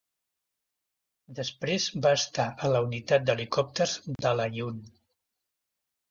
[1.39, 3.93] Després va estar a la Unitat d'Helicòpters
[4.27, 4.81] d'Al-Aaiun.